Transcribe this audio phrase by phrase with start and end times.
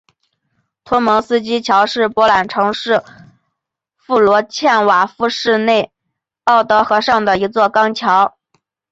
[0.83, 3.03] 图蒙斯基桥是波兰城市
[3.97, 5.91] 弗罗茨瓦夫市内
[6.45, 8.35] 奥德河上的一座钢桥。